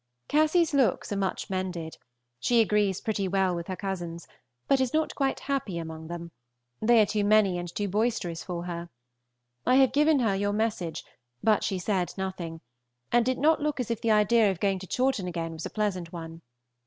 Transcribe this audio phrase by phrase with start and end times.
[0.27, 1.99] Cassy's looks are much mended.
[2.39, 4.27] She agrees pretty well with her cousins,
[4.67, 6.31] but is not quite happy among them;
[6.81, 8.89] they are too many and too boisterous for her.
[9.63, 11.05] I have given her your message,
[11.43, 12.61] but she said nothing,
[13.11, 15.69] and did not look as if the idea of going to Chawton again was a
[15.69, 16.41] pleasant one.